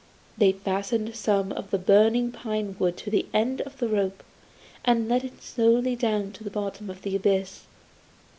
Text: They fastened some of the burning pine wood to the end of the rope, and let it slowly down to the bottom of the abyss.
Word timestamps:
They 0.35 0.53
fastened 0.53 1.15
some 1.15 1.51
of 1.51 1.69
the 1.69 1.77
burning 1.77 2.31
pine 2.31 2.75
wood 2.79 2.97
to 2.97 3.11
the 3.11 3.27
end 3.35 3.61
of 3.61 3.77
the 3.77 3.87
rope, 3.87 4.23
and 4.83 5.07
let 5.07 5.23
it 5.23 5.43
slowly 5.43 5.95
down 5.95 6.31
to 6.31 6.43
the 6.43 6.49
bottom 6.49 6.89
of 6.89 7.03
the 7.03 7.15
abyss. 7.15 7.65